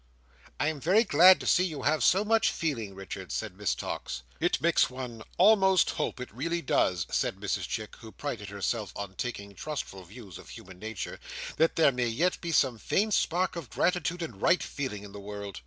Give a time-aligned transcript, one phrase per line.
[0.59, 4.23] "I am very glad to see you have so much feeling, Richards," said Miss Tox.
[4.39, 9.13] "It makes one almost hope, it really does," said Mrs Chick, who prided herself on
[9.13, 11.19] taking trustful views of human nature,
[11.57, 15.19] "that there may yet be some faint spark of gratitude and right feeling in the
[15.19, 15.59] world."